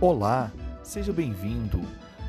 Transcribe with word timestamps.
Olá, 0.00 0.52
seja 0.80 1.12
bem-vindo. 1.12 1.80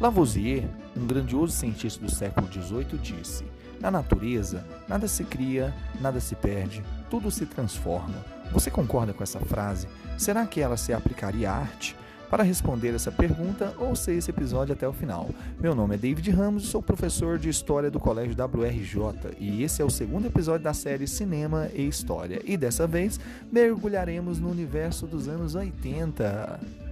Lavoisier, 0.01 0.67
um 0.97 1.05
grandioso 1.05 1.53
cientista 1.53 2.03
do 2.03 2.09
século 2.09 2.51
XVIII, 2.51 2.97
disse: 2.99 3.45
Na 3.79 3.91
natureza, 3.91 4.65
nada 4.87 5.07
se 5.07 5.23
cria, 5.23 5.71
nada 6.01 6.19
se 6.19 6.33
perde, 6.33 6.83
tudo 7.11 7.29
se 7.29 7.45
transforma. 7.45 8.25
Você 8.51 8.71
concorda 8.71 9.13
com 9.13 9.21
essa 9.21 9.39
frase? 9.39 9.87
Será 10.17 10.47
que 10.47 10.59
ela 10.59 10.77
se 10.77 10.93
aplicaria 10.93 11.51
à 11.51 11.57
arte? 11.57 11.95
Para 12.27 12.41
responder 12.41 12.95
essa 12.95 13.11
pergunta, 13.11 13.71
ouça 13.77 14.11
esse 14.11 14.31
episódio 14.31 14.73
até 14.73 14.87
o 14.87 14.93
final. 14.93 15.29
Meu 15.59 15.75
nome 15.75 15.93
é 15.93 15.97
David 15.99 16.31
Ramos 16.31 16.63
e 16.63 16.67
sou 16.67 16.81
professor 16.81 17.37
de 17.37 17.49
História 17.49 17.91
do 17.91 17.99
Colégio 17.99 18.35
WRJ 18.35 19.37
e 19.39 19.61
esse 19.61 19.79
é 19.79 19.85
o 19.85 19.91
segundo 19.91 20.25
episódio 20.25 20.63
da 20.63 20.73
série 20.73 21.05
Cinema 21.05 21.69
e 21.71 21.87
História. 21.87 22.41
E 22.45 22.57
dessa 22.57 22.87
vez 22.87 23.19
mergulharemos 23.51 24.39
no 24.39 24.49
universo 24.49 25.05
dos 25.05 25.27
anos 25.27 25.53
80. 25.53 26.88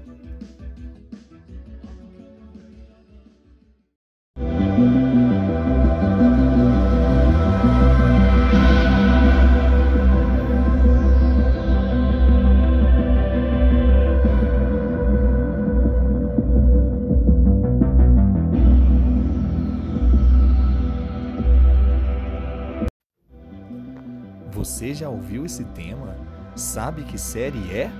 Esse 25.48 25.64
tema? 25.64 26.16
Sabe 26.56 27.04
que 27.04 27.18
série 27.18 27.72
é? 27.72 27.92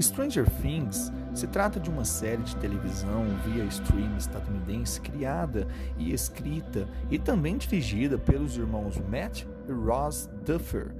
Stranger 0.00 0.48
Things 0.60 1.10
se 1.32 1.46
trata 1.46 1.80
de 1.80 1.88
uma 1.88 2.04
série 2.04 2.42
de 2.42 2.54
televisão 2.56 3.24
via 3.44 3.64
stream 3.64 4.16
estadunidense 4.16 5.00
criada 5.00 5.66
e 5.98 6.12
escrita 6.12 6.86
e 7.10 7.18
também 7.18 7.56
dirigida 7.56 8.18
pelos 8.18 8.56
irmãos 8.56 8.98
Matt 8.98 9.44
e 9.68 9.72
Ross 9.72 10.28
Duffer, 10.44 10.94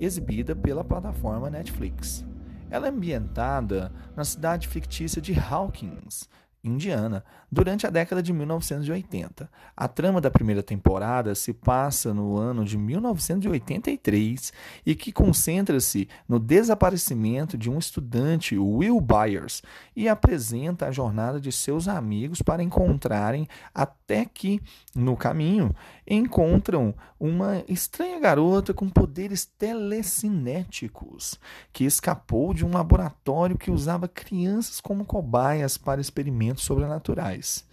exibida 0.00 0.56
pela 0.56 0.82
plataforma 0.82 1.50
Netflix. 1.50 2.24
Ela 2.70 2.86
é 2.86 2.90
ambientada 2.90 3.92
na 4.16 4.24
cidade 4.24 4.66
fictícia 4.66 5.20
de 5.20 5.38
Hawkins, 5.38 6.28
Indiana, 6.62 7.24
durante 7.50 7.86
a 7.86 7.90
década 7.90 8.22
de 8.22 8.32
1980. 8.32 9.50
A 9.76 9.88
trama 9.88 10.20
da 10.20 10.30
primeira 10.30 10.62
temporada 10.62 11.34
se 11.34 11.52
passa 11.52 12.12
no 12.12 12.36
ano 12.36 12.64
de 12.64 12.76
1983 12.76 14.52
e 14.84 14.94
que 14.94 15.10
concentra-se 15.10 16.08
no 16.28 16.38
desaparecimento 16.38 17.56
de 17.56 17.70
um 17.70 17.78
estudante, 17.78 18.58
Will 18.58 19.00
Byers, 19.00 19.62
e 19.96 20.08
apresenta 20.08 20.86
a 20.86 20.92
jornada 20.92 21.40
de 21.40 21.50
seus 21.50 21.88
amigos 21.88 22.42
para 22.42 22.62
encontrarem 22.62 23.48
até 23.74 24.24
que, 24.24 24.60
no 24.94 25.16
caminho, 25.16 25.74
encontram 26.06 26.94
uma 27.18 27.62
estranha 27.68 28.18
garota 28.18 28.74
com 28.74 28.88
poderes 28.88 29.44
telecinéticos 29.44 31.38
que 31.72 31.84
escapou 31.84 32.52
de 32.52 32.64
um 32.64 32.72
laboratório 32.72 33.58
que 33.58 33.70
usava 33.70 34.08
crianças 34.08 34.80
como 34.80 35.04
cobaias 35.04 35.76
para 35.76 36.00
experimentos 36.00 36.49
sobrenaturais. 36.56 37.64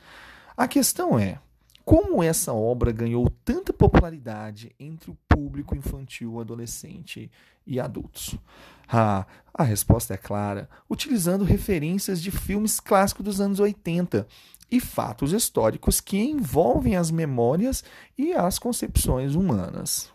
A 0.55 0.67
questão 0.67 1.17
é: 1.17 1.39
como 1.85 2.21
essa 2.21 2.51
obra 2.51 2.91
ganhou 2.91 3.29
tanta 3.45 3.71
popularidade 3.71 4.75
entre 4.77 5.09
o 5.09 5.17
público 5.27 5.75
infantil, 5.75 6.39
adolescente 6.39 7.31
e 7.65 7.79
adultos? 7.79 8.35
Ah, 8.89 9.25
a 9.53 9.63
resposta 9.63 10.13
é 10.13 10.17
clara, 10.17 10.69
utilizando 10.89 11.43
referências 11.43 12.21
de 12.21 12.29
filmes 12.29 12.79
clássicos 12.79 13.23
dos 13.23 13.39
anos 13.39 13.59
80 13.59 14.27
e 14.69 14.79
fatos 14.79 15.31
históricos 15.31 16.01
que 16.01 16.17
envolvem 16.17 16.95
as 16.95 17.09
memórias 17.09 17.83
e 18.17 18.33
as 18.33 18.59
concepções 18.59 19.33
humanas. 19.33 20.11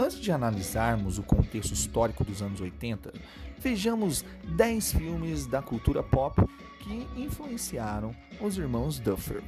Antes 0.00 0.20
de 0.20 0.30
analisarmos 0.30 1.18
o 1.18 1.24
contexto 1.24 1.72
histórico 1.72 2.22
dos 2.22 2.40
anos 2.40 2.60
80, 2.60 3.12
vejamos 3.58 4.24
10 4.56 4.92
filmes 4.92 5.44
da 5.44 5.60
cultura 5.60 6.04
pop 6.04 6.40
que 6.78 7.20
influenciaram 7.20 8.14
os 8.40 8.56
irmãos 8.56 9.00
Duffer. 9.00 9.42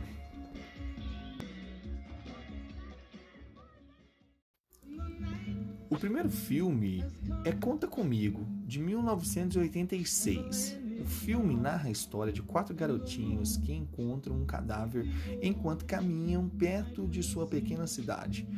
O 5.88 5.96
primeiro 5.96 6.28
filme 6.28 7.04
é 7.44 7.52
Conta 7.52 7.86
Comigo, 7.86 8.44
de 8.66 8.80
1986. 8.80 10.76
O 11.00 11.04
filme 11.04 11.54
narra 11.54 11.88
a 11.88 11.92
história 11.92 12.32
de 12.32 12.42
quatro 12.42 12.74
garotinhos 12.74 13.56
que 13.56 13.72
encontram 13.72 14.36
um 14.36 14.44
cadáver 14.44 15.06
enquanto 15.40 15.84
caminham 15.84 16.48
perto 16.48 17.06
de 17.06 17.22
sua 17.22 17.46
pequena 17.46 17.86
cidade. 17.86 18.48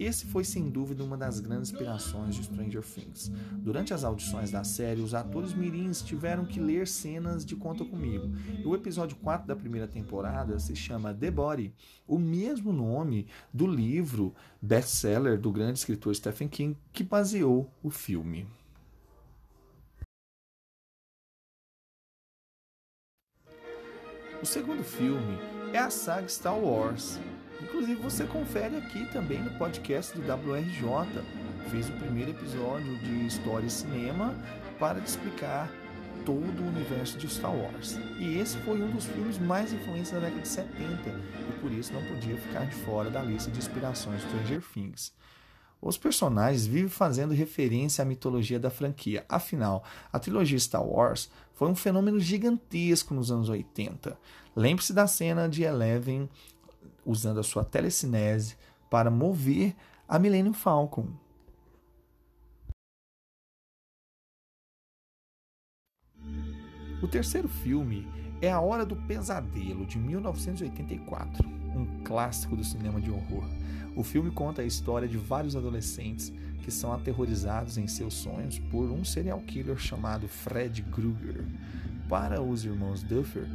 Esse 0.00 0.24
foi 0.24 0.44
sem 0.44 0.70
dúvida 0.70 1.04
uma 1.04 1.14
das 1.14 1.40
grandes 1.40 1.70
inspirações 1.70 2.34
de 2.34 2.44
Stranger 2.44 2.82
Things. 2.82 3.30
Durante 3.52 3.92
as 3.92 4.02
audições 4.02 4.50
da 4.50 4.64
série, 4.64 5.02
os 5.02 5.12
atores 5.12 5.52
mirins 5.52 6.00
tiveram 6.00 6.46
que 6.46 6.58
ler 6.58 6.88
cenas 6.88 7.44
de 7.44 7.54
Conta 7.54 7.84
Comigo. 7.84 8.30
E 8.58 8.66
o 8.66 8.74
episódio 8.74 9.18
4 9.18 9.46
da 9.46 9.54
primeira 9.54 9.86
temporada 9.86 10.58
se 10.58 10.74
chama 10.74 11.12
The 11.12 11.30
Body, 11.30 11.74
o 12.08 12.18
mesmo 12.18 12.72
nome 12.72 13.26
do 13.52 13.66
livro 13.66 14.34
best-seller 14.62 15.38
do 15.38 15.52
grande 15.52 15.80
escritor 15.80 16.14
Stephen 16.14 16.48
King 16.48 16.78
que 16.94 17.04
baseou 17.04 17.70
o 17.82 17.90
filme. 17.90 18.48
O 24.42 24.46
segundo 24.46 24.82
filme 24.82 25.36
é 25.74 25.78
a 25.78 25.90
saga 25.90 26.26
Star 26.26 26.58
Wars, 26.58 27.20
Inclusive 27.70 28.02
você 28.02 28.24
confere 28.24 28.76
aqui 28.76 29.06
também 29.12 29.40
no 29.40 29.50
podcast 29.52 30.18
do 30.18 30.22
WRJ. 30.22 31.22
Fiz 31.70 31.88
o 31.88 31.92
primeiro 31.92 32.32
episódio 32.32 32.98
de 32.98 33.26
História 33.26 33.64
e 33.64 33.70
Cinema 33.70 34.34
para 34.76 35.00
te 35.00 35.06
explicar 35.06 35.70
todo 36.24 36.62
o 36.62 36.66
universo 36.66 37.16
de 37.16 37.28
Star 37.28 37.54
Wars. 37.54 37.96
E 38.18 38.38
esse 38.38 38.58
foi 38.58 38.82
um 38.82 38.90
dos 38.90 39.06
filmes 39.06 39.38
mais 39.38 39.72
influentes 39.72 40.10
da 40.10 40.18
década 40.18 40.42
de 40.42 40.48
70 40.48 40.74
e 41.10 41.60
por 41.60 41.70
isso 41.70 41.92
não 41.92 42.04
podia 42.06 42.36
ficar 42.38 42.64
de 42.64 42.74
fora 42.74 43.08
da 43.08 43.22
lista 43.22 43.52
de 43.52 43.58
inspirações 43.58 44.20
Stranger 44.22 44.62
Things. 44.74 45.12
Os 45.80 45.96
personagens 45.96 46.66
vivem 46.66 46.90
fazendo 46.90 47.32
referência 47.32 48.02
à 48.02 48.04
mitologia 48.04 48.58
da 48.58 48.68
franquia. 48.68 49.24
Afinal, 49.28 49.84
a 50.12 50.18
trilogia 50.18 50.58
Star 50.58 50.84
Wars 50.84 51.30
foi 51.54 51.68
um 51.68 51.76
fenômeno 51.76 52.18
gigantesco 52.18 53.14
nos 53.14 53.30
anos 53.30 53.48
80. 53.48 54.18
Lembre-se 54.56 54.92
da 54.92 55.06
cena 55.06 55.48
de 55.48 55.62
Eleven 55.62 56.28
usando 57.04 57.40
a 57.40 57.42
sua 57.42 57.64
telecinese 57.64 58.56
para 58.88 59.10
mover 59.10 59.74
a 60.08 60.18
Millennium 60.18 60.52
Falcon. 60.52 61.08
O 67.02 67.08
terceiro 67.08 67.48
filme 67.48 68.06
é 68.42 68.50
A 68.50 68.60
Hora 68.60 68.84
do 68.84 68.94
Pesadelo, 68.94 69.86
de 69.86 69.98
1984, 69.98 71.48
um 71.48 72.02
clássico 72.04 72.56
do 72.56 72.62
cinema 72.64 73.00
de 73.00 73.10
horror. 73.10 73.44
O 73.96 74.04
filme 74.04 74.30
conta 74.30 74.62
a 74.62 74.66
história 74.66 75.08
de 75.08 75.16
vários 75.16 75.56
adolescentes 75.56 76.32
que 76.62 76.70
são 76.70 76.92
aterrorizados 76.92 77.78
em 77.78 77.86
seus 77.86 78.14
sonhos 78.14 78.58
por 78.58 78.90
um 78.90 79.04
serial 79.04 79.40
killer 79.40 79.78
chamado 79.78 80.28
Fred 80.28 80.82
Krueger. 80.84 81.44
Para 82.08 82.42
os 82.42 82.64
irmãos 82.64 83.02
Duffer, 83.02 83.48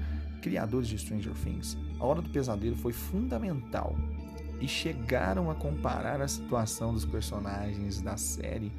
criadores 0.46 0.88
de 0.88 1.00
Stranger 1.00 1.34
Things, 1.34 1.76
a 2.00 2.06
Hora 2.06 2.22
do 2.22 2.30
Pesadelo 2.30 2.76
foi 2.76 2.94
fundamental 2.94 3.96
e 4.62 4.68
chegaram 4.68 5.50
a 5.50 5.56
comparar 5.56 6.22
a 6.22 6.28
situação 6.28 6.94
dos 6.94 7.04
personagens 7.04 8.00
da 8.00 8.16
série 8.16 8.72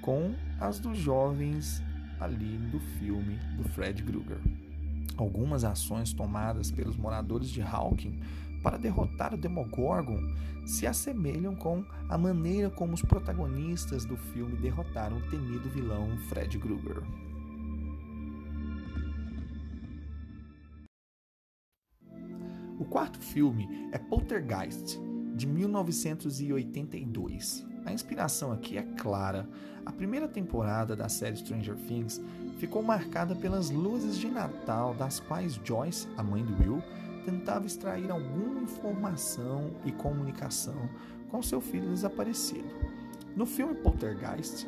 com 0.00 0.34
as 0.58 0.80
dos 0.80 0.98
jovens 0.98 1.80
ali 2.18 2.58
do 2.72 2.80
filme 2.98 3.38
do 3.56 3.62
Fred 3.68 4.02
Krueger. 4.02 4.40
Algumas 5.16 5.62
ações 5.62 6.12
tomadas 6.12 6.72
pelos 6.72 6.96
moradores 6.96 7.50
de 7.50 7.62
Hawking 7.62 8.18
para 8.60 8.76
derrotar 8.76 9.32
o 9.32 9.38
Demogorgon 9.38 10.18
se 10.66 10.88
assemelham 10.88 11.54
com 11.54 11.84
a 12.08 12.18
maneira 12.18 12.68
como 12.68 12.94
os 12.94 13.02
protagonistas 13.02 14.04
do 14.04 14.16
filme 14.16 14.56
derrotaram 14.56 15.18
o 15.18 15.30
temido 15.30 15.70
vilão 15.70 16.18
Fred 16.28 16.58
Krueger. 16.58 17.00
O 22.82 22.84
quarto 22.84 23.18
filme 23.20 23.88
é 23.92 23.98
Poltergeist, 23.98 24.98
de 25.36 25.46
1982. 25.46 27.64
A 27.86 27.92
inspiração 27.92 28.50
aqui 28.50 28.76
é 28.76 28.82
clara. 28.82 29.48
A 29.86 29.92
primeira 29.92 30.26
temporada 30.26 30.96
da 30.96 31.08
série 31.08 31.36
Stranger 31.36 31.76
Things 31.76 32.20
ficou 32.58 32.82
marcada 32.82 33.36
pelas 33.36 33.70
luzes 33.70 34.18
de 34.18 34.26
Natal, 34.26 34.96
das 34.96 35.20
quais 35.20 35.60
Joyce, 35.62 36.08
a 36.16 36.24
mãe 36.24 36.44
do 36.44 36.58
Will, 36.58 36.82
tentava 37.24 37.66
extrair 37.66 38.10
alguma 38.10 38.62
informação 38.62 39.70
e 39.84 39.92
comunicação 39.92 40.90
com 41.30 41.40
seu 41.40 41.60
filho 41.60 41.88
desaparecido. 41.88 42.68
No 43.36 43.46
filme 43.46 43.76
Poltergeist, 43.76 44.66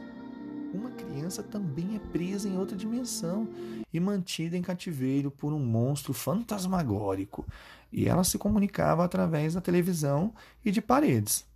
uma 0.76 0.90
criança 0.90 1.42
também 1.42 1.96
é 1.96 1.98
presa 1.98 2.48
em 2.48 2.58
outra 2.58 2.76
dimensão 2.76 3.48
e 3.92 4.00
mantida 4.00 4.56
em 4.56 4.62
cativeiro 4.62 5.30
por 5.30 5.52
um 5.52 5.58
monstro 5.58 6.12
fantasmagórico, 6.12 7.46
e 7.92 8.08
ela 8.08 8.24
se 8.24 8.38
comunicava 8.38 9.04
através 9.04 9.54
da 9.54 9.60
televisão 9.60 10.32
e 10.64 10.70
de 10.70 10.82
paredes. 10.82 11.46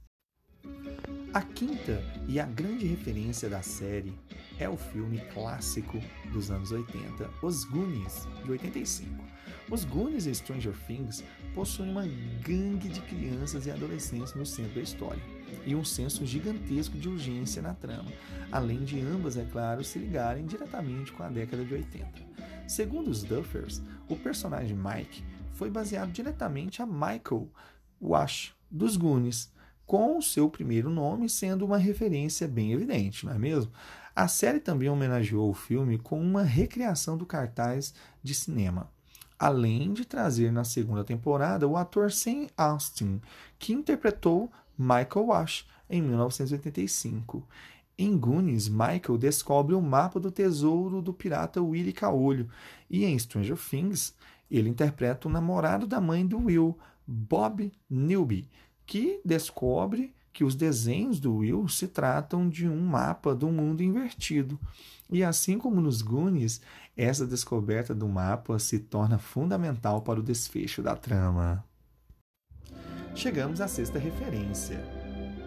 A 1.39 1.43
quinta 1.43 2.03
e 2.27 2.41
a 2.41 2.45
grande 2.45 2.85
referência 2.85 3.49
da 3.49 3.63
série 3.63 4.13
é 4.59 4.69
o 4.69 4.77
filme 4.77 5.21
clássico 5.33 5.97
dos 6.33 6.51
anos 6.51 6.73
80, 6.73 7.31
Os 7.41 7.63
Goonies, 7.63 8.27
de 8.43 8.51
85. 8.51 9.25
Os 9.71 9.85
Goonies 9.85 10.27
e 10.27 10.35
Stranger 10.35 10.75
Things 10.89 11.23
possuem 11.55 11.93
uma 11.93 12.05
gangue 12.43 12.89
de 12.89 13.01
crianças 13.03 13.67
e 13.67 13.71
adolescentes 13.71 14.35
no 14.35 14.45
centro 14.45 14.75
da 14.75 14.81
história 14.81 15.23
e 15.65 15.77
um 15.77 15.85
senso 15.85 16.27
gigantesco 16.27 16.99
de 16.99 17.09
urgência 17.09 17.63
na 17.63 17.73
trama, 17.73 18.11
além 18.51 18.83
de 18.83 19.01
ambas, 19.01 19.37
é 19.37 19.45
claro, 19.45 19.85
se 19.85 19.97
ligarem 19.97 20.45
diretamente 20.45 21.13
com 21.13 21.23
a 21.23 21.29
década 21.29 21.65
de 21.65 21.73
80. 21.73 22.09
Segundo 22.67 23.13
os 23.13 23.23
Duffers, 23.23 23.81
o 24.09 24.17
personagem 24.17 24.77
Mike 24.77 25.23
foi 25.53 25.71
baseado 25.71 26.11
diretamente 26.11 26.83
a 26.83 26.87
Michael 26.87 27.49
Wash 28.03 28.57
dos 28.69 28.97
Goonies, 28.97 29.57
com 29.89 30.19
o 30.19 30.23
seu 30.23 30.51
primeiro 30.51 30.91
nome 30.91 31.31
sendo 31.31 31.65
uma 31.65 31.79
referência 31.79 32.47
bem 32.47 32.73
evidente, 32.75 33.25
não 33.25 33.33
é 33.33 33.39
mesmo? 33.39 33.73
A 34.15 34.29
série 34.29 34.61
também 34.61 34.91
homenageou 34.91 35.49
o 35.49 35.55
filme 35.55 35.97
com 35.97 36.21
uma 36.21 36.43
recriação 36.43 37.17
do 37.17 37.25
cartaz 37.25 37.95
de 38.23 38.35
cinema, 38.35 38.91
além 39.39 39.95
de 39.95 40.05
trazer 40.05 40.53
na 40.53 40.63
segunda 40.63 41.03
temporada 41.03 41.67
o 41.67 41.75
ator 41.75 42.13
Sam 42.13 42.49
Austin, 42.55 43.19
que 43.59 43.73
interpretou 43.73 44.53
Michael 44.77 45.29
Wash 45.29 45.67
em 45.89 46.03
1985. 46.03 47.49
Em 47.97 48.15
Goonies, 48.15 48.69
Michael 48.69 49.17
descobre 49.19 49.75
o 49.75 49.81
mapa 49.81 50.21
do 50.21 50.31
tesouro 50.31 51.01
do 51.01 51.15
pirata 51.15 51.63
Willy 51.63 51.95
Caolho, 51.95 52.51
e 52.91 53.07
em 53.07 53.19
Stranger 53.19 53.57
Things, 53.57 54.15
ele 54.51 54.69
interpreta 54.69 55.29
o 55.29 55.31
namorado 55.31 55.87
da 55.87 55.99
mãe 55.99 56.27
do 56.27 56.45
Will, 56.45 56.79
Bob 57.07 57.73
Newby, 57.89 58.51
que 58.89 59.21
descobre 59.23 60.15
que 60.33 60.43
os 60.43 60.55
desenhos 60.55 61.21
do 61.21 61.37
Will 61.37 61.69
se 61.69 61.87
tratam 61.87 62.49
de 62.49 62.67
um 62.67 62.81
mapa 62.81 63.35
do 63.35 63.49
mundo 63.49 63.83
invertido. 63.83 64.59
E 65.11 65.23
assim 65.23 65.59
como 65.59 65.79
nos 65.79 66.01
Goonies, 66.01 66.63
essa 66.97 67.27
descoberta 67.27 67.95
do 67.95 68.09
mapa 68.09 68.59
se 68.59 68.79
torna 68.79 69.19
fundamental 69.19 70.01
para 70.01 70.19
o 70.19 70.23
desfecho 70.23 70.83
da 70.83 70.97
trama. 70.97 71.63
Chegamos 73.15 73.61
à 73.61 73.69
sexta 73.69 73.99
referência. 73.99 74.83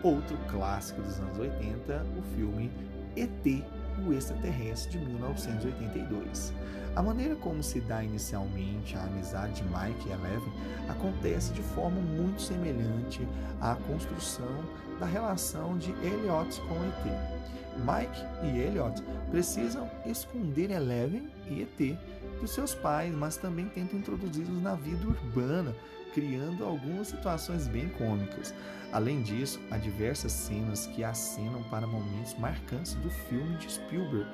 Outro 0.03 0.37
clássico 0.47 1.01
dos 1.01 1.17
anos 1.19 1.39
80, 1.39 2.05
o 2.19 2.35
filme 2.35 2.69
ET, 3.15 3.63
o 4.05 4.13
extraterrestre 4.13 4.97
de 4.97 5.05
1982. 5.05 6.53
A 6.95 7.01
maneira 7.01 7.35
como 7.35 7.63
se 7.63 7.79
dá 7.79 8.03
inicialmente 8.03 8.97
a 8.97 9.03
amizade 9.03 9.61
de 9.61 9.63
Mike 9.63 10.09
e 10.09 10.11
Eleven 10.11 10.53
acontece 10.89 11.53
de 11.53 11.61
forma 11.61 12.01
muito 12.01 12.41
semelhante 12.41 13.25
à 13.61 13.75
construção 13.75 14.65
da 14.99 15.05
relação 15.05 15.77
de 15.77 15.91
Elliot 15.91 16.59
com 16.61 16.75
ET. 16.83 17.41
Mike 17.77 18.25
e 18.45 18.59
Elliot 18.59 19.01
precisam 19.29 19.89
esconder 20.05 20.69
Eleven 20.71 21.29
e 21.49 21.61
ET 21.61 21.97
dos 22.41 22.51
seus 22.51 22.75
pais, 22.75 23.13
mas 23.13 23.37
também 23.37 23.67
tentam 23.67 23.99
introduzi-los 23.99 24.61
na 24.61 24.75
vida 24.75 25.07
urbana, 25.07 25.73
criando 26.13 26.63
algumas 26.63 27.07
situações 27.07 27.67
bem 27.67 27.89
cômicas. 27.89 28.53
Além 28.91 29.21
disso, 29.21 29.59
há 29.69 29.77
diversas 29.77 30.31
cenas 30.31 30.85
que 30.87 31.03
acenam 31.03 31.63
para 31.63 31.87
momentos 31.87 32.35
marcantes 32.37 32.93
do 32.95 33.09
filme 33.09 33.57
de 33.57 33.71
Spielberg, 33.71 34.29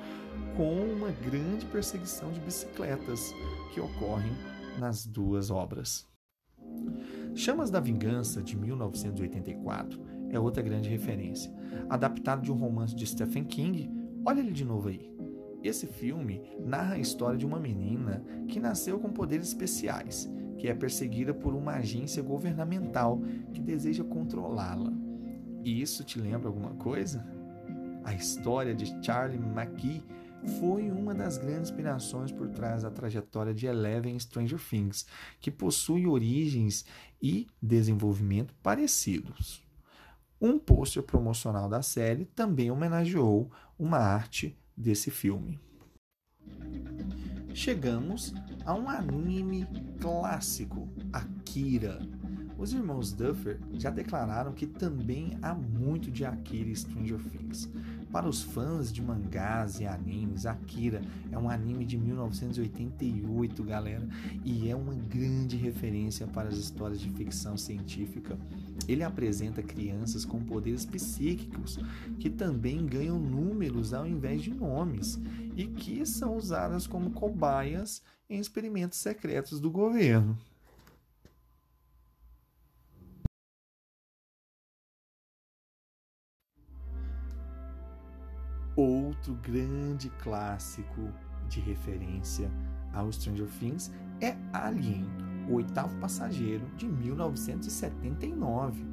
com 0.56 0.74
uma 0.92 1.10
grande 1.10 1.64
perseguição 1.66 2.32
de 2.32 2.40
bicicletas 2.40 3.32
que 3.72 3.80
ocorrem 3.80 4.32
nas 4.78 5.06
duas 5.06 5.50
obras. 5.50 6.06
Chamas 7.34 7.70
da 7.70 7.78
Vingança, 7.78 8.42
de 8.42 8.56
1984, 8.56 10.00
é 10.30 10.40
outra 10.40 10.62
grande 10.62 10.88
referência. 10.88 11.52
Adaptado 11.88 12.42
de 12.42 12.52
um 12.52 12.56
romance 12.56 12.94
de 12.94 13.06
Stephen 13.06 13.44
King, 13.44 13.90
olha 14.24 14.40
ele 14.40 14.52
de 14.52 14.64
novo 14.64 14.88
aí. 14.88 15.12
Esse 15.62 15.86
filme 15.86 16.42
narra 16.60 16.94
a 16.94 16.98
história 16.98 17.38
de 17.38 17.46
uma 17.46 17.58
menina 17.58 18.24
que 18.48 18.60
nasceu 18.60 18.98
com 18.98 19.10
poderes 19.10 19.48
especiais, 19.48 20.30
que 20.58 20.68
é 20.68 20.74
perseguida 20.74 21.32
por 21.32 21.54
uma 21.54 21.74
agência 21.74 22.22
governamental 22.22 23.20
que 23.54 23.60
deseja 23.60 24.04
controlá-la. 24.04 24.92
E 25.64 25.80
isso 25.80 26.04
te 26.04 26.18
lembra 26.18 26.48
alguma 26.48 26.74
coisa? 26.74 27.24
A 28.04 28.12
história 28.14 28.74
de 28.74 28.86
Charlie 29.04 29.38
McKee 29.38 30.02
foi 30.60 30.90
uma 30.90 31.14
das 31.14 31.36
grandes 31.36 31.70
inspirações 31.70 32.32
por 32.32 32.48
trás 32.48 32.82
da 32.82 32.90
trajetória 32.90 33.52
de 33.52 33.66
Eleven 33.66 34.18
Stranger 34.18 34.58
Things, 34.58 35.06
que 35.40 35.50
possui 35.50 36.06
origens 36.06 36.84
e 37.20 37.46
desenvolvimento 37.60 38.54
parecidos. 38.62 39.66
Um 40.40 40.58
pôster 40.58 41.02
promocional 41.02 41.68
da 41.68 41.82
série 41.82 42.24
também 42.24 42.70
homenageou 42.70 43.50
uma 43.78 43.98
arte 43.98 44.56
desse 44.76 45.10
filme. 45.10 45.58
Chegamos 47.52 48.32
a 48.68 48.74
um 48.74 48.86
anime 48.86 49.66
clássico, 49.98 50.86
Akira. 51.10 52.06
Os 52.58 52.74
irmãos 52.74 53.14
Duffer 53.14 53.58
já 53.72 53.88
declararam 53.88 54.52
que 54.52 54.66
também 54.66 55.38
há 55.40 55.54
muito 55.54 56.10
de 56.10 56.22
Akira 56.22 56.68
e 56.68 56.76
Stranger 56.76 57.18
Things. 57.30 57.66
Para 58.12 58.28
os 58.28 58.42
fãs 58.42 58.92
de 58.92 59.00
mangás 59.00 59.80
e 59.80 59.86
animes, 59.86 60.44
Akira 60.44 61.00
é 61.32 61.38
um 61.38 61.48
anime 61.48 61.86
de 61.86 61.96
1988, 61.96 63.62
galera, 63.64 64.06
e 64.44 64.68
é 64.68 64.76
uma 64.76 64.94
grande 64.94 65.56
referência 65.56 66.26
para 66.26 66.50
as 66.50 66.58
histórias 66.58 67.00
de 67.00 67.08
ficção 67.08 67.56
científica. 67.56 68.36
Ele 68.86 69.02
apresenta 69.02 69.62
crianças 69.62 70.26
com 70.26 70.44
poderes 70.44 70.84
psíquicos 70.84 71.78
que 72.18 72.28
também 72.28 72.84
ganham 72.84 73.18
números 73.18 73.94
ao 73.94 74.06
invés 74.06 74.42
de 74.42 74.52
nomes 74.52 75.18
e 75.56 75.66
que 75.66 76.04
são 76.04 76.36
usadas 76.36 76.86
como 76.86 77.12
cobaias 77.12 78.02
em 78.28 78.38
experimentos 78.38 78.98
secretos 78.98 79.60
do 79.60 79.70
governo. 79.70 80.38
Outro 88.76 89.34
grande 89.34 90.10
clássico 90.22 91.12
de 91.48 91.58
referência 91.58 92.48
ao 92.92 93.10
Stranger 93.10 93.48
Things 93.58 93.90
é 94.20 94.36
Alien, 94.52 95.04
o 95.48 95.54
oitavo 95.54 95.98
passageiro, 95.98 96.64
de 96.76 96.86
1979. 96.86 98.86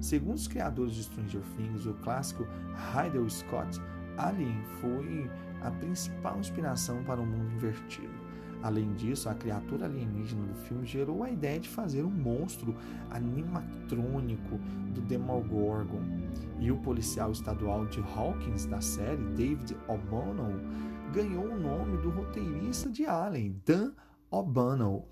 Segundo 0.00 0.36
os 0.36 0.46
criadores 0.46 0.94
de 0.94 1.02
Stranger 1.02 1.42
Things, 1.56 1.86
o 1.86 1.94
clássico 1.94 2.46
Ridley 2.94 3.28
Scott, 3.30 3.80
Alien 4.16 4.62
foi 4.80 5.28
a 5.60 5.72
principal 5.72 6.38
inspiração 6.38 7.02
para 7.02 7.20
o 7.20 7.26
mundo 7.26 7.52
invertido. 7.52 8.21
Além 8.62 8.92
disso, 8.94 9.28
a 9.28 9.34
criatura 9.34 9.86
alienígena 9.86 10.46
do 10.46 10.54
filme 10.54 10.86
gerou 10.86 11.24
a 11.24 11.30
ideia 11.30 11.58
de 11.58 11.68
fazer 11.68 12.04
um 12.04 12.10
monstro 12.10 12.74
animatrônico 13.10 14.58
do 14.94 15.00
Demogorgon. 15.00 16.00
E 16.60 16.70
o 16.70 16.78
policial 16.78 17.32
estadual 17.32 17.86
de 17.86 18.00
Hawkins 18.00 18.66
da 18.66 18.80
série, 18.80 19.24
David 19.34 19.76
O'Bonnell, 19.88 20.60
ganhou 21.12 21.44
o 21.44 21.58
nome 21.58 21.98
do 21.98 22.10
roteirista 22.10 22.88
de 22.88 23.04
Alien, 23.04 23.60
Dan 23.66 23.92
O'Bonnell. 24.30 25.08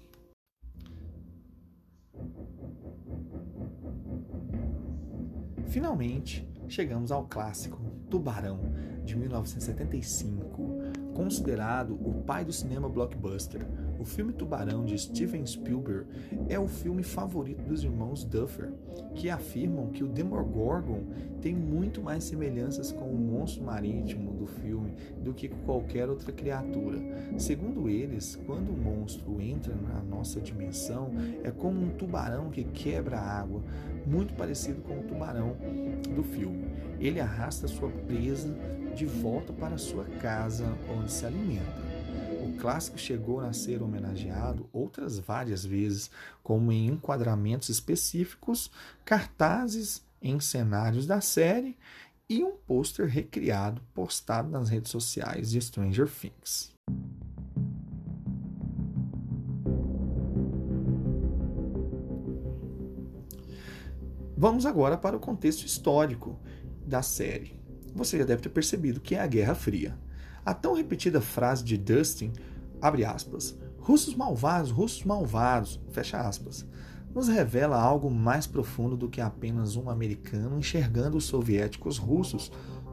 Finalmente, 5.69 6.49
chegamos 6.69 7.12
ao 7.12 7.26
clássico 7.26 7.80
Tubarão, 8.09 8.61
de 9.04 9.16
1975, 9.16 10.50
considerado 11.20 11.98
o 12.02 12.22
pai 12.22 12.46
do 12.46 12.52
cinema 12.52 12.88
blockbuster. 12.88 13.60
O 13.98 14.06
filme 14.06 14.32
Tubarão 14.32 14.86
de 14.86 14.98
Steven 14.98 15.44
Spielberg 15.44 16.06
é 16.48 16.58
o 16.58 16.66
filme 16.66 17.02
favorito 17.02 17.62
dos 17.62 17.84
irmãos 17.84 18.24
Duffer, 18.24 18.72
que 19.14 19.28
afirmam 19.28 19.88
que 19.88 20.02
o 20.02 20.08
Demogorgon 20.08 21.02
tem 21.42 21.54
muito 21.54 22.00
mais 22.00 22.24
semelhanças 22.24 22.90
com 22.90 23.04
o 23.04 23.18
monstro 23.18 23.62
marítimo 23.62 24.32
do 24.32 24.46
filme 24.46 24.94
do 25.22 25.34
que 25.34 25.48
com 25.48 25.58
qualquer 25.58 26.08
outra 26.08 26.32
criatura. 26.32 26.98
Segundo 27.36 27.90
eles, 27.90 28.36
quando 28.46 28.70
o 28.70 28.76
monstro 28.76 29.42
entra 29.42 29.74
na 29.74 30.02
nossa 30.02 30.40
dimensão, 30.40 31.10
é 31.44 31.50
como 31.50 31.82
um 31.82 31.90
tubarão 31.90 32.48
que 32.48 32.64
quebra 32.64 33.18
a 33.18 33.40
água, 33.40 33.62
muito 34.07 34.35
parecido 34.35 34.80
com 34.83 34.99
o 34.99 35.02
tubarão 35.02 35.57
do 36.14 36.23
filme. 36.23 36.69
Ele 36.99 37.21
arrasta 37.21 37.69
sua 37.69 37.88
presa 37.88 38.54
de 38.95 39.07
volta 39.07 39.52
para 39.52 39.78
sua 39.78 40.04
casa 40.21 40.66
onde 40.88 41.12
se 41.12 41.25
alimenta 41.25 41.90
clássico 42.61 42.99
chegou 42.99 43.40
a 43.40 43.52
ser 43.52 43.83
homenageado 43.83 44.69
outras 44.71 45.19
várias 45.19 45.64
vezes, 45.64 46.11
como 46.42 46.71
em 46.71 46.88
enquadramentos 46.88 47.71
específicos, 47.71 48.71
cartazes 49.04 50.04
em 50.21 50.38
cenários 50.38 51.07
da 51.07 51.23
série 51.23 51.76
e 52.28 52.45
um 52.45 52.52
pôster 52.52 53.07
recriado 53.07 53.80
postado 53.95 54.50
nas 54.50 54.69
redes 54.69 54.90
sociais 54.90 55.50
de 55.50 55.61
Stranger 55.61 56.09
Things. 56.09 56.71
Vamos 64.40 64.64
agora 64.64 64.97
para 64.97 65.14
o 65.14 65.20
contexto 65.20 65.66
histórico 65.66 66.35
da 66.87 67.02
série. 67.02 67.61
Você 67.94 68.16
já 68.16 68.25
deve 68.25 68.40
ter 68.40 68.49
percebido 68.49 68.99
que 68.99 69.14
é 69.14 69.20
a 69.20 69.26
Guerra 69.26 69.54
Fria. 69.54 69.99
A 70.42 70.54
tão 70.54 70.73
repetida 70.73 71.20
frase 71.20 71.62
de 71.62 71.76
Dustin, 71.76 72.32
abre 72.80 73.04
aspas, 73.04 73.54
russos 73.78 74.14
malvados, 74.14 74.70
russos 74.70 75.04
malvados, 75.04 75.78
fecha 75.90 76.18
aspas, 76.18 76.66
nos 77.14 77.28
revela 77.28 77.78
algo 77.78 78.11
mais 78.11 78.47
profundo 78.47 78.97
do 78.97 79.11
que 79.11 79.20
apenas 79.20 79.76
um 79.76 79.90
americano 79.90 80.59
enxergando 80.59 81.18
os 81.18 81.25
soviéticos 81.25 81.99
russos 81.99 82.50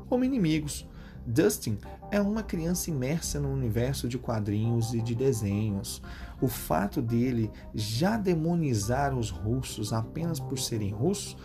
como 0.10 0.26
inimigos. 0.26 0.86
Dustin 1.28 1.78
é 2.10 2.22
uma 2.22 2.42
criança 2.42 2.90
imersa 2.90 3.38
no 3.38 3.52
universo 3.52 4.08
de 4.08 4.18
quadrinhos 4.18 4.94
e 4.94 5.02
de 5.02 5.14
desenhos. 5.14 6.02
O 6.40 6.48
fato 6.48 7.02
dele 7.02 7.52
já 7.76 8.16
demonizar 8.16 9.14
os 9.14 9.30
russos 9.30 9.92
apenas 9.92 10.40
por 10.40 10.58
serem 10.58 10.90
russos 10.90 11.36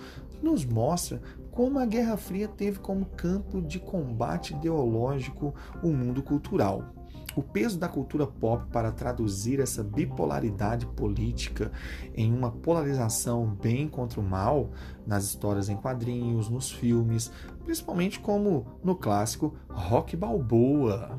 nos 0.40 0.64
mostra 0.64 1.20
como 1.50 1.80
a 1.80 1.84
Guerra 1.84 2.16
Fria 2.16 2.46
teve 2.46 2.78
como 2.78 3.06
campo 3.06 3.60
de 3.60 3.80
combate 3.80 4.54
ideológico 4.54 5.52
o 5.82 5.88
mundo 5.88 6.22
cultural. 6.22 6.94
O 7.34 7.42
peso 7.42 7.78
da 7.78 7.88
cultura 7.88 8.26
pop 8.26 8.66
para 8.70 8.92
traduzir 8.92 9.60
essa 9.60 9.82
bipolaridade 9.82 10.86
política 10.86 11.72
em 12.14 12.32
uma 12.32 12.50
polarização 12.50 13.46
bem 13.46 13.88
contra 13.88 14.20
o 14.20 14.22
mal 14.22 14.70
nas 15.06 15.24
histórias 15.24 15.68
em 15.68 15.76
quadrinhos, 15.76 16.48
nos 16.48 16.70
filmes, 16.70 17.32
principalmente 17.64 18.20
como 18.20 18.66
no 18.82 18.94
clássico 18.94 19.54
Rock 19.68 20.16
Balboa. 20.16 21.18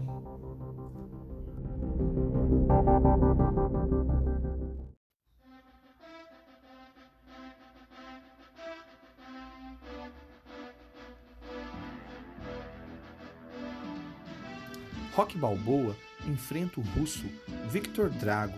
Rock 15.15 15.38
Balboa 15.38 15.96
enfrenta 16.27 16.79
o 16.79 16.84
russo 16.98 17.25
Victor 17.70 18.10
Drago. 18.10 18.58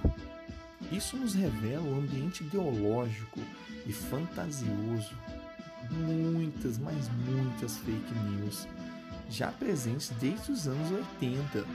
Isso 0.89 1.17
nos 1.17 1.33
revela 1.33 1.83
o 1.83 1.99
ambiente 1.99 2.43
ideológico 2.43 3.41
e 3.85 3.91
fantasioso, 3.91 5.13
muitas, 5.91 6.77
mas 6.77 7.09
muitas 7.27 7.77
fake 7.79 8.13
news, 8.29 8.67
já 9.29 9.51
presentes 9.51 10.11
desde 10.21 10.51
os 10.53 10.67
anos 10.67 10.91
80, 11.19 11.65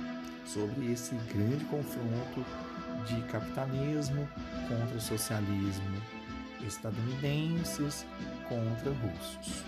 sobre 0.46 0.92
esse 0.92 1.14
grande 1.32 1.64
confronto 1.66 2.44
de 3.06 3.20
capitalismo 3.30 4.26
contra 4.66 4.96
o 4.96 5.00
socialismo, 5.00 6.02
estadunidenses 6.66 8.06
contra 8.48 8.92
russos. 8.92 9.62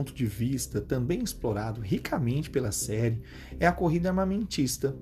Ponto 0.00 0.14
de 0.14 0.24
vista, 0.24 0.80
também 0.80 1.22
explorado 1.22 1.82
ricamente 1.82 2.48
pela 2.48 2.72
série, 2.72 3.20
é 3.58 3.66
a 3.66 3.72
corrida 3.72 4.08
armamentista. 4.08 4.96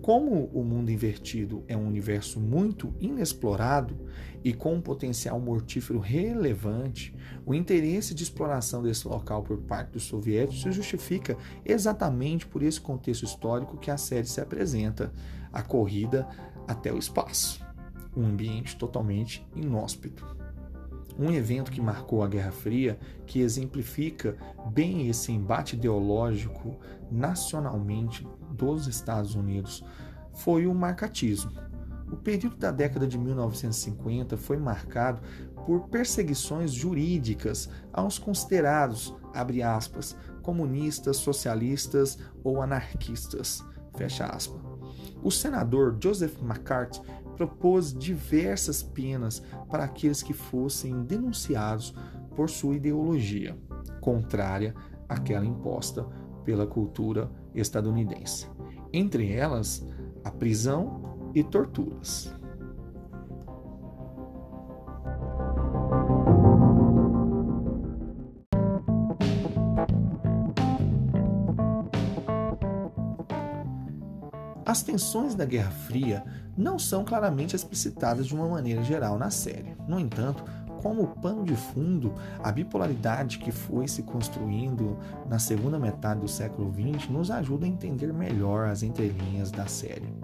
Como 0.00 0.44
o 0.54 0.62
mundo 0.62 0.92
invertido 0.92 1.64
é 1.66 1.76
um 1.76 1.88
universo 1.88 2.38
muito 2.38 2.94
inexplorado 3.00 3.98
e 4.44 4.52
com 4.52 4.76
um 4.76 4.80
potencial 4.80 5.40
mortífero 5.40 5.98
relevante, 5.98 7.12
o 7.44 7.52
interesse 7.52 8.14
de 8.14 8.22
exploração 8.22 8.80
desse 8.80 9.08
local 9.08 9.42
por 9.42 9.58
parte 9.58 9.90
dos 9.90 10.04
soviéticos 10.04 10.62
se 10.62 10.70
justifica 10.70 11.36
exatamente 11.64 12.46
por 12.46 12.62
esse 12.62 12.80
contexto 12.80 13.24
histórico 13.24 13.76
que 13.76 13.90
a 13.90 13.96
série 13.96 14.28
se 14.28 14.40
apresenta 14.40 15.12
a 15.52 15.62
corrida 15.62 16.28
até 16.68 16.92
o 16.92 16.98
espaço 16.98 17.66
um 18.16 18.26
ambiente 18.26 18.76
totalmente 18.76 19.46
inóspito 19.54 20.37
um 21.18 21.32
evento 21.32 21.72
que 21.72 21.80
marcou 21.80 22.22
a 22.22 22.28
Guerra 22.28 22.52
Fria, 22.52 22.98
que 23.26 23.40
exemplifica 23.40 24.36
bem 24.70 25.08
esse 25.08 25.32
embate 25.32 25.74
ideológico 25.74 26.78
nacionalmente 27.10 28.26
dos 28.52 28.86
Estados 28.86 29.34
Unidos, 29.34 29.84
foi 30.32 30.66
o 30.66 30.74
marcatismo. 30.74 31.50
O 32.10 32.16
período 32.16 32.56
da 32.56 32.70
década 32.70 33.06
de 33.06 33.18
1950 33.18 34.36
foi 34.36 34.56
marcado 34.56 35.20
por 35.66 35.88
perseguições 35.88 36.72
jurídicas 36.72 37.68
aos 37.92 38.18
considerados, 38.18 39.14
abre 39.34 39.62
aspas, 39.62 40.16
comunistas, 40.42 41.18
socialistas 41.18 42.18
ou 42.42 42.62
anarquistas, 42.62 43.62
fecha 43.96 44.24
aspas. 44.24 44.58
O 45.22 45.30
senador 45.30 45.96
Joseph 46.00 46.40
McCarthy 46.40 47.02
propôs 47.38 47.94
diversas 47.96 48.82
penas 48.82 49.40
para 49.70 49.84
aqueles 49.84 50.22
que 50.22 50.32
fossem 50.34 51.04
denunciados 51.04 51.94
por 52.34 52.50
sua 52.50 52.74
ideologia, 52.74 53.56
contrária 54.00 54.74
àquela 55.08 55.46
imposta 55.46 56.04
pela 56.44 56.66
cultura 56.66 57.30
estadunidense. 57.54 58.48
Entre 58.92 59.32
elas, 59.32 59.86
a 60.24 60.30
prisão 60.30 61.30
e 61.34 61.44
torturas. 61.44 62.34
As 74.78 74.84
tensões 74.84 75.34
da 75.34 75.44
Guerra 75.44 75.72
Fria 75.72 76.22
não 76.56 76.78
são 76.78 77.04
claramente 77.04 77.56
explicitadas 77.56 78.28
de 78.28 78.34
uma 78.36 78.46
maneira 78.46 78.80
geral 78.84 79.18
na 79.18 79.28
série. 79.28 79.74
No 79.88 79.98
entanto, 79.98 80.44
como 80.80 81.04
pano 81.20 81.44
de 81.44 81.56
fundo, 81.56 82.14
a 82.44 82.52
bipolaridade 82.52 83.38
que 83.38 83.50
foi 83.50 83.88
se 83.88 84.04
construindo 84.04 84.96
na 85.28 85.40
segunda 85.40 85.80
metade 85.80 86.20
do 86.20 86.28
século 86.28 86.72
XX 86.72 87.08
nos 87.10 87.28
ajuda 87.28 87.66
a 87.66 87.68
entender 87.68 88.12
melhor 88.12 88.68
as 88.68 88.84
entrelinhas 88.84 89.50
da 89.50 89.66
série. 89.66 90.14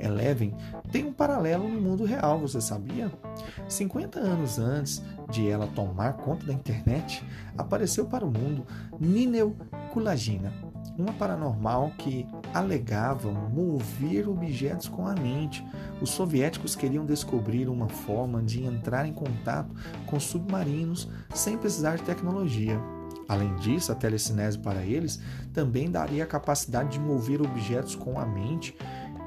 Eleven 0.00 0.54
tem 0.90 1.04
um 1.04 1.12
paralelo 1.12 1.68
no 1.68 1.78
mundo 1.78 2.04
real, 2.04 2.38
você 2.38 2.62
sabia? 2.62 3.12
50 3.68 4.18
anos 4.18 4.58
antes 4.58 5.02
de 5.30 5.50
ela 5.50 5.66
tomar 5.66 6.14
conta 6.14 6.46
da 6.46 6.54
internet, 6.54 7.22
apareceu 7.58 8.06
para 8.06 8.24
o 8.24 8.30
mundo 8.30 8.64
Ninel 8.98 9.54
Kulagina, 9.92 10.50
uma 10.98 11.12
paranormal 11.12 11.92
que 11.98 12.26
alegava 12.52 13.30
mover 13.30 14.28
objetos 14.28 14.88
com 14.88 15.06
a 15.06 15.14
mente. 15.14 15.64
Os 16.00 16.10
soviéticos 16.10 16.74
queriam 16.74 17.04
descobrir 17.04 17.68
uma 17.68 17.88
forma 17.88 18.42
de 18.42 18.64
entrar 18.64 19.06
em 19.06 19.12
contato 19.12 19.74
com 20.06 20.18
submarinos 20.20 21.08
sem 21.34 21.56
precisar 21.56 21.96
de 21.96 22.02
tecnologia. 22.02 22.80
Além 23.28 23.54
disso, 23.56 23.92
a 23.92 23.94
telecinese 23.94 24.58
para 24.58 24.84
eles 24.84 25.20
também 25.52 25.90
daria 25.90 26.24
a 26.24 26.26
capacidade 26.26 26.90
de 26.90 27.00
mover 27.00 27.40
objetos 27.40 27.94
com 27.94 28.18
a 28.18 28.26
mente, 28.26 28.76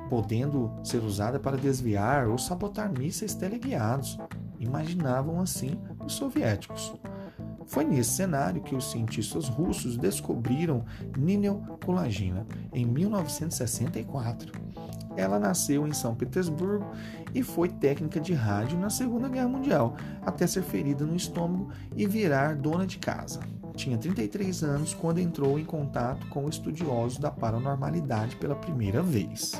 podendo 0.09 0.71
ser 0.83 1.01
usada 1.03 1.39
para 1.39 1.57
desviar 1.57 2.27
ou 2.27 2.37
sabotar 2.37 2.91
mísseis 2.91 3.33
teleguiados. 3.33 4.17
Imaginavam 4.59 5.41
assim 5.41 5.79
os 6.05 6.13
soviéticos. 6.13 6.93
Foi 7.67 7.83
nesse 7.83 8.11
cenário 8.11 8.61
que 8.61 8.75
os 8.75 8.91
cientistas 8.91 9.47
russos 9.47 9.97
descobriram 9.97 10.85
Ninel 11.17 11.61
Kulagina 11.83 12.45
em 12.73 12.85
1964. 12.85 14.51
Ela 15.17 15.39
nasceu 15.39 15.87
em 15.87 15.93
São 15.93 16.13
Petersburgo 16.13 16.85
e 17.33 17.41
foi 17.41 17.69
técnica 17.69 18.19
de 18.19 18.33
rádio 18.33 18.77
na 18.77 18.89
Segunda 18.89 19.29
Guerra 19.29 19.47
Mundial, 19.47 19.95
até 20.25 20.45
ser 20.45 20.61
ferida 20.63 21.05
no 21.05 21.15
estômago 21.15 21.69
e 21.95 22.05
virar 22.05 22.55
dona 22.55 22.85
de 22.85 22.97
casa. 22.97 23.39
Tinha 23.75 23.97
33 23.97 24.63
anos 24.63 24.93
quando 24.93 25.19
entrou 25.19 25.59
em 25.59 25.65
contato 25.65 26.27
com 26.27 26.47
estudiosos 26.47 27.17
da 27.17 27.31
paranormalidade 27.31 28.35
pela 28.37 28.55
primeira 28.55 29.01
vez. 29.01 29.53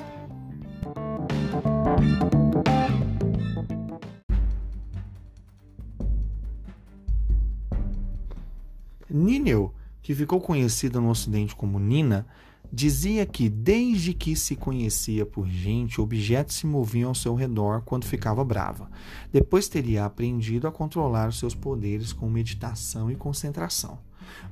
Ninel, 9.15 9.74
que 10.01 10.13
ficou 10.13 10.41
conhecida 10.41 11.00
no 11.00 11.10
Ocidente 11.10 11.55
como 11.55 11.79
Nina, 11.79 12.27
dizia 12.72 13.25
que 13.25 13.48
desde 13.48 14.13
que 14.13 14.36
se 14.36 14.57
conhecia 14.57 15.25
por 15.25 15.48
gente, 15.48 16.01
objetos 16.01 16.57
se 16.57 16.67
moviam 16.67 17.10
ao 17.10 17.15
seu 17.15 17.34
redor 17.34 17.81
quando 17.86 18.03
ficava 18.03 18.43
brava. 18.43 18.89
Depois 19.31 19.69
teria 19.69 20.03
aprendido 20.03 20.67
a 20.67 20.72
controlar 20.72 21.29
os 21.29 21.39
seus 21.39 21.55
poderes 21.55 22.12
com 22.12 22.29
meditação 22.29 23.10
e 23.10 23.15
concentração. 23.15 24.00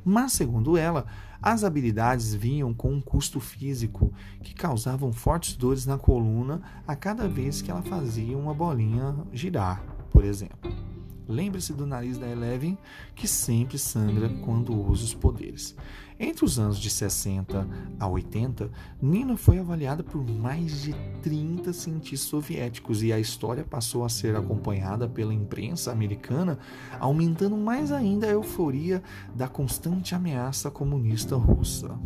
Mas, 0.06 0.32
segundo 0.32 0.78
ela, 0.78 1.06
as 1.42 1.66
habilidades 1.66 2.34
vinham 2.34 2.74
com 2.74 2.94
um 2.94 3.02
custo 3.02 3.42
físico 3.42 4.14
que 4.42 4.54
causavam 4.54 5.12
fortes 5.12 5.58
dores 5.58 5.86
na 5.86 5.98
coluna 5.98 6.62
a 6.88 6.96
cada 6.96 7.28
vez 7.28 7.62
que 7.62 7.70
ela 7.70 7.82
fazia 7.82 8.38
uma 8.38 8.54
bolinha 8.54 9.14
girar, 9.34 9.84
por 10.10 10.24
exemplo. 10.24 10.93
Lembre-se 11.28 11.74
do 11.74 11.86
nariz 11.86 12.18
da 12.18 12.28
Eleven, 12.28 12.78
que 13.16 13.28
sempre 13.28 13.78
sangra 13.78 14.30
quando 14.44 14.74
usa 14.74 15.04
os 15.04 15.14
poderes. 15.14 15.76
Entre 16.20 16.46
os 16.46 16.60
anos 16.60 16.80
de 16.80 16.90
60 16.90 17.68
a 18.00 18.08
80, 18.08 18.70
Nina 19.02 19.36
foi 19.36 19.58
avaliada 19.58 20.04
por 20.04 20.24
mais 20.26 20.82
de 20.82 20.94
30 21.22 21.74
cientistas 21.74 22.30
soviéticos 22.30 23.04
e 23.04 23.12
a 23.12 23.20
história 23.20 23.64
passou 23.64 24.06
a 24.06 24.10
ser 24.10 24.36
acompanhada 24.36 25.08
pela 25.08 25.34
imprensa 25.34 25.92
americana, 25.92 26.60
aumentando 27.00 27.58
mais 27.58 27.92
ainda 27.92 28.28
a 28.28 28.32
euforia 28.32 29.02
da 29.36 29.48
constante 29.48 30.14
ameaça 30.14 30.70
comunista 30.70 31.36
russa. 31.36 31.98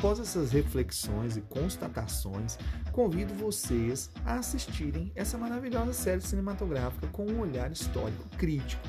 Após 0.00 0.18
essas 0.18 0.50
reflexões 0.50 1.36
e 1.36 1.42
constatações, 1.42 2.58
convido 2.90 3.34
vocês 3.34 4.10
a 4.24 4.36
assistirem 4.36 5.12
essa 5.14 5.36
maravilhosa 5.36 5.92
série 5.92 6.22
cinematográfica 6.22 7.06
com 7.08 7.26
um 7.26 7.40
olhar 7.40 7.70
histórico 7.70 8.26
crítico, 8.38 8.82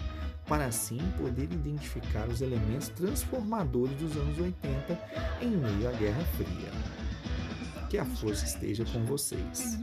para 0.48 0.66
assim 0.66 1.00
poder 1.18 1.52
identificar 1.52 2.30
os 2.30 2.40
elementos 2.40 2.88
transformadores 2.88 3.94
dos 3.98 4.16
anos 4.16 4.40
80 4.40 5.00
em 5.42 5.50
meio 5.50 5.90
à 5.90 5.92
Guerra 5.92 6.24
Fria. 6.38 6.72
Que 7.90 7.98
a 7.98 8.06
força 8.06 8.46
esteja 8.46 8.86
com 8.86 9.04
vocês. 9.04 9.78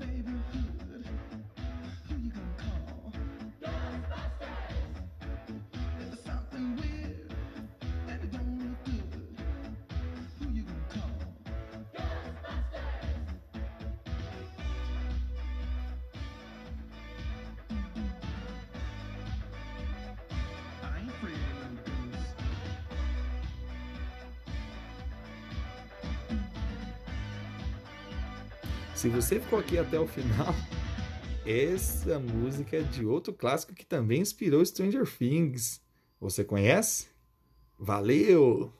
Se 28.99 29.09
você 29.09 29.39
ficou 29.39 29.61
aqui 29.61 29.79
até 29.79 29.97
o 29.97 30.09
final, 30.09 30.53
essa 31.47 32.19
música 32.19 32.79
é 32.79 32.83
de 32.83 33.07
outro 33.07 33.33
clássico 33.33 33.73
que 33.73 33.87
também 33.87 34.21
inspirou 34.21 34.67
Stranger 34.67 35.07
Things. 35.07 35.81
Você 36.21 36.43
conhece? 36.43 37.07
Valeu! 37.79 38.73